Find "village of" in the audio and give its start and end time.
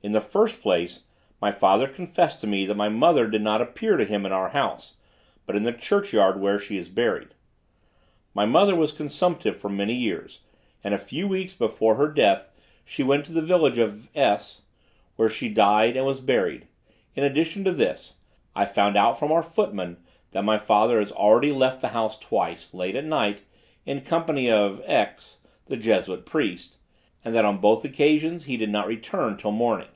13.42-14.08